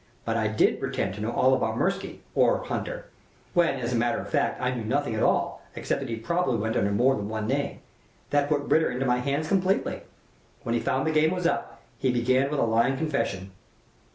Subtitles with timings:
[0.25, 3.05] But I did pretend to know all about Mirsky or Hunter
[3.53, 6.55] when, as a matter of fact, I knew nothing at all, except that he probably
[6.57, 7.81] went under more than one name.
[8.31, 10.01] That put Ritter into my hands completely.
[10.63, 13.51] When he found the game was up, he began with a lying confession.